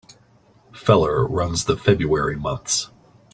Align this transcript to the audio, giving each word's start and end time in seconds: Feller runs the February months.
Feller 0.73 1.27
runs 1.27 1.65
the 1.65 1.77
February 1.77 2.35
months. 2.35 2.89